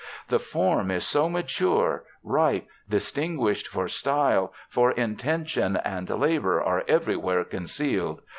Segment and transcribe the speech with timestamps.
[0.29, 7.43] The form is so mature, ripe, distinguished for style, for intention and labor are everywhere
[7.43, 8.21] concealed.